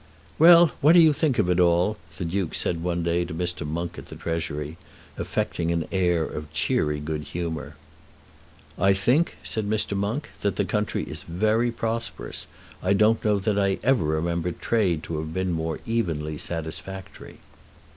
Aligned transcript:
"Well; 0.39 0.71
what 0.81 0.93
do 0.93 0.99
you 0.99 1.13
think 1.13 1.37
of 1.37 1.47
it 1.47 1.59
all?" 1.59 1.95
the 2.17 2.25
Duke 2.25 2.55
said 2.55 2.81
one 2.81 3.03
day 3.03 3.23
to 3.23 3.35
Mr. 3.35 3.67
Monk, 3.67 3.99
at 3.99 4.07
the 4.07 4.15
Treasury, 4.15 4.77
affecting 5.15 5.71
an 5.71 5.85
air 5.91 6.25
of 6.25 6.51
cheery 6.51 6.99
good 6.99 7.21
humour. 7.21 7.75
"I 8.79 8.93
think," 8.95 9.35
said 9.43 9.69
Mr. 9.69 9.95
Monk, 9.95 10.29
"that 10.41 10.55
the 10.55 10.65
country 10.65 11.03
is 11.03 11.21
very 11.21 11.69
prosperous. 11.71 12.47
I 12.81 12.93
don't 12.93 13.23
know 13.23 13.37
that 13.37 13.59
I 13.59 13.77
ever 13.83 14.03
remember 14.05 14.51
trade 14.51 15.03
to 15.03 15.19
have 15.19 15.35
been 15.35 15.51
more 15.51 15.79
evenly 15.85 16.35
satisfactory." 16.39 17.37